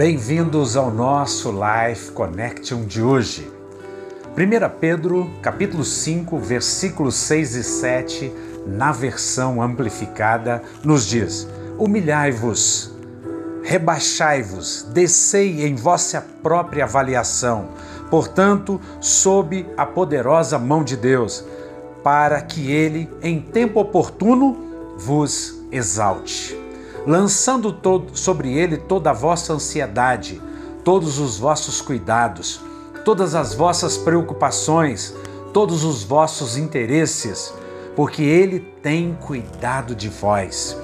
[0.00, 3.46] Bem-vindos ao nosso Life Connection de hoje.
[4.30, 8.32] 1 Pedro, capítulo 5, versículos 6 e 7,
[8.66, 11.46] na versão amplificada, nos diz:
[11.78, 12.94] Humilhai-vos,
[13.62, 17.68] rebaixai-vos, descei em vossa própria avaliação,
[18.08, 21.44] portanto, sob a poderosa mão de Deus,
[22.02, 26.59] para que ele, em tempo oportuno, vos exalte
[27.06, 30.40] lançando todo, sobre ele toda a vossa ansiedade,
[30.84, 32.60] todos os vossos cuidados,
[33.04, 35.14] todas as vossas preocupações,
[35.52, 37.52] todos os vossos interesses,
[37.96, 40.76] porque ele tem cuidado de vós,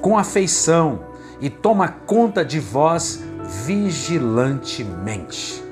[0.00, 1.00] com afeição
[1.40, 3.20] e toma conta de vós
[3.66, 5.62] vigilantemente.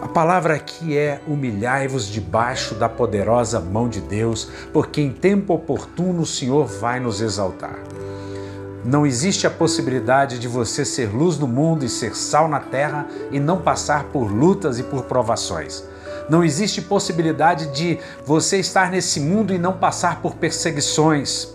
[0.00, 6.22] A palavra aqui é humilhai-vos debaixo da poderosa mão de Deus, porque em tempo oportuno
[6.22, 7.78] o Senhor vai nos exaltar.
[8.84, 13.06] Não existe a possibilidade de você ser luz no mundo e ser sal na terra
[13.30, 15.84] e não passar por lutas e por provações.
[16.28, 21.48] Não existe possibilidade de você estar nesse mundo e não passar por perseguições.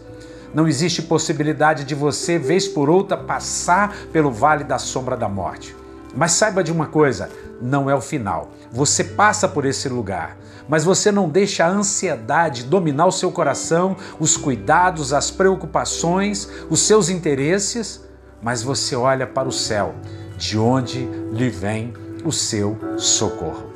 [0.54, 5.76] Não existe possibilidade de você, vez por outra, passar pelo vale da sombra da morte.
[6.18, 7.30] Mas saiba de uma coisa:
[7.62, 8.50] não é o final.
[8.72, 10.36] Você passa por esse lugar,
[10.68, 16.80] mas você não deixa a ansiedade dominar o seu coração, os cuidados, as preocupações, os
[16.82, 18.04] seus interesses,
[18.42, 19.94] mas você olha para o céu,
[20.36, 21.94] de onde lhe vem
[22.26, 23.72] o seu socorro.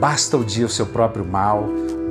[0.00, 1.66] Basta o dia o seu próprio mal,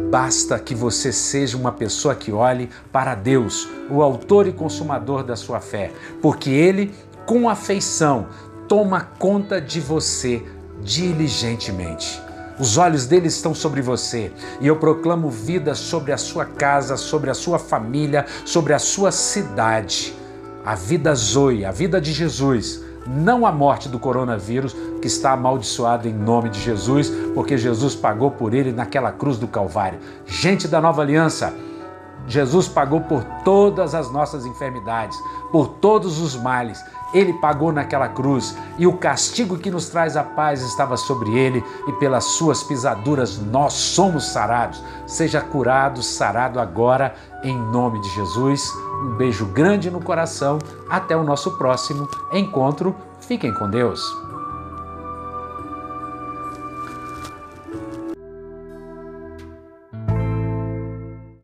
[0.10, 5.36] basta que você seja uma pessoa que olhe para Deus, o autor e consumador da
[5.36, 6.96] sua fé, porque ele,
[7.28, 8.28] com afeição,
[8.68, 10.44] toma conta de você
[10.82, 12.22] diligentemente.
[12.60, 17.30] Os olhos dele estão sobre você e eu proclamo vida sobre a sua casa, sobre
[17.30, 20.14] a sua família, sobre a sua cidade.
[20.66, 26.08] A vida Zoe, a vida de Jesus, não a morte do coronavírus que está amaldiçoado
[26.08, 30.00] em nome de Jesus, porque Jesus pagou por ele naquela cruz do Calvário.
[30.26, 31.54] Gente da nova aliança,
[32.28, 35.18] Jesus pagou por todas as nossas enfermidades,
[35.52, 36.84] por todos os males.
[37.14, 41.64] Ele pagou naquela cruz e o castigo que nos traz a paz estava sobre ele,
[41.88, 44.84] e pelas suas pisaduras nós somos sarados.
[45.06, 48.70] Seja curado, sarado agora, em nome de Jesus.
[49.04, 50.60] Um beijo grande no coração.
[50.90, 52.96] Até o nosso próximo encontro.
[53.22, 54.02] Fiquem com Deus.